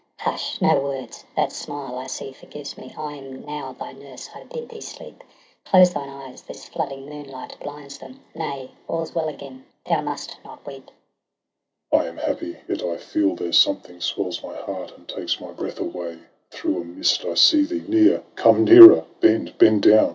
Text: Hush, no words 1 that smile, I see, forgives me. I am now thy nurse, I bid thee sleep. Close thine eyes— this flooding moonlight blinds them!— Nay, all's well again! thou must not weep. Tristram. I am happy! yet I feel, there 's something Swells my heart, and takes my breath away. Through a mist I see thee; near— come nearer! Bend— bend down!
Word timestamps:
Hush, 0.17 0.59
no 0.59 0.79
words 0.81 1.25
1 1.35 1.35
that 1.35 1.51
smile, 1.51 1.95
I 1.99 2.07
see, 2.07 2.31
forgives 2.33 2.75
me. 2.75 2.91
I 2.97 3.13
am 3.17 3.45
now 3.45 3.73
thy 3.73 3.91
nurse, 3.91 4.31
I 4.33 4.45
bid 4.51 4.67
thee 4.69 4.81
sleep. 4.81 5.21
Close 5.65 5.93
thine 5.93 6.09
eyes— 6.09 6.41
this 6.41 6.65
flooding 6.67 7.05
moonlight 7.07 7.55
blinds 7.61 7.99
them!— 7.99 8.19
Nay, 8.33 8.71
all's 8.87 9.13
well 9.13 9.27
again! 9.29 9.63
thou 9.85 10.01
must 10.01 10.37
not 10.43 10.65
weep. 10.65 10.89
Tristram. 11.93 12.01
I 12.01 12.05
am 12.07 12.17
happy! 12.17 12.57
yet 12.67 12.81
I 12.81 12.97
feel, 12.97 13.35
there 13.35 13.51
's 13.53 13.59
something 13.59 14.01
Swells 14.01 14.41
my 14.43 14.55
heart, 14.55 14.91
and 14.97 15.07
takes 15.07 15.39
my 15.39 15.51
breath 15.51 15.79
away. 15.79 16.17
Through 16.49 16.81
a 16.81 16.83
mist 16.83 17.23
I 17.23 17.35
see 17.35 17.63
thee; 17.63 17.83
near— 17.87 18.23
come 18.35 18.63
nearer! 18.65 19.05
Bend— 19.19 19.55
bend 19.59 19.83
down! 19.83 20.09